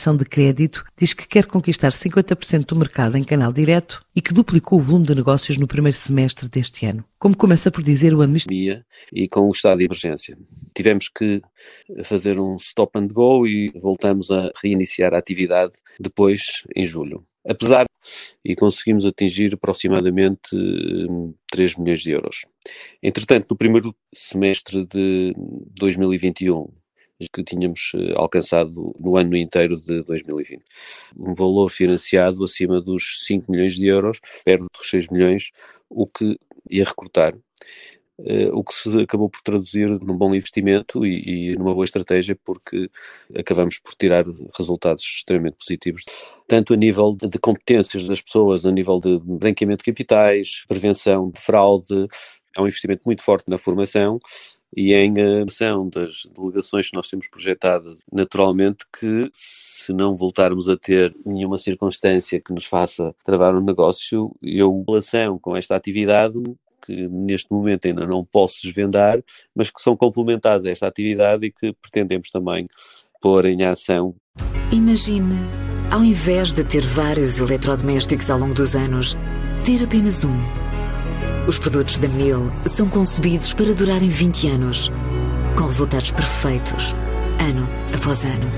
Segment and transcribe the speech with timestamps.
[0.00, 4.34] Mabessa de crédito diz que quer conquistar 50% do mercado em canal direto e que
[4.34, 7.04] duplicou o volume de negócios no primeiro semestre deste ano.
[7.18, 8.84] Como começa por dizer o administrador.
[9.12, 10.36] E com o estado de emergência.
[10.74, 11.40] Tivemos que
[12.02, 17.24] fazer um stop and go e voltamos a reiniciar a atividade depois, em julho.
[17.46, 17.86] Apesar
[18.44, 20.50] e conseguimos atingir aproximadamente
[21.50, 22.44] 3 hum, milhões de euros.
[23.02, 25.34] Entretanto, no primeiro semestre de
[25.78, 26.68] 2021,
[27.32, 30.62] que tínhamos eh, alcançado no ano inteiro de 2020.
[31.18, 35.50] Um valor financiado acima dos 5 milhões de euros, perto dos 6 milhões,
[35.88, 36.36] o que
[36.70, 37.34] ia recortar.
[38.16, 42.38] Uh, o que se acabou por traduzir num bom investimento e, e, numa boa estratégia,
[42.44, 42.88] porque
[43.36, 44.24] acabamos por tirar
[44.56, 46.04] resultados extremamente positivos,
[46.46, 51.40] tanto a nível de competências das pessoas, a nível de branqueamento de capitais, prevenção de
[51.40, 52.06] fraude,
[52.56, 54.20] há um investimento muito forte na formação
[54.76, 60.76] e em ação das delegações que nós temos projetadas, naturalmente que se não voltarmos a
[60.76, 66.38] ter nenhuma circunstância que nos faça travar um negócio, eu, relação com esta atividade,
[66.84, 69.22] que neste momento ainda não posso desvendar,
[69.54, 72.66] mas que são complementares a esta atividade e que pretendemos também
[73.20, 74.14] pôr em ação.
[74.72, 75.36] Imagine,
[75.90, 79.16] ao invés de ter vários eletrodomésticos ao longo dos anos,
[79.64, 80.63] ter apenas um
[81.46, 84.90] os produtos da Miele são concebidos para durarem 20 anos,
[85.56, 86.94] com resultados perfeitos,
[87.38, 88.50] ano após ano.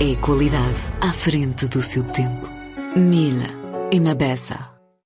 [0.00, 2.48] É qualidade à frente do seu tempo.
[2.96, 3.46] Miele
[3.90, 4.75] e Mabessa.